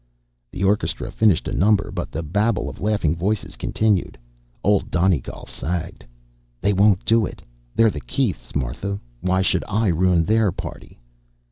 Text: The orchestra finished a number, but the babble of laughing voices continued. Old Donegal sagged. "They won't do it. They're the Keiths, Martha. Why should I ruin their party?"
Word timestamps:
The 0.51 0.63
orchestra 0.63 1.11
finished 1.11 1.47
a 1.47 1.53
number, 1.53 1.91
but 1.91 2.11
the 2.11 2.23
babble 2.23 2.69
of 2.69 2.81
laughing 2.81 3.15
voices 3.15 3.55
continued. 3.55 4.17
Old 4.63 4.89
Donegal 4.89 5.45
sagged. 5.45 6.03
"They 6.59 6.73
won't 6.73 7.05
do 7.05 7.23
it. 7.27 7.43
They're 7.75 7.91
the 7.91 8.01
Keiths, 8.01 8.55
Martha. 8.55 8.99
Why 9.19 9.43
should 9.43 9.63
I 9.67 9.89
ruin 9.89 10.23
their 10.25 10.51
party?" 10.51 10.99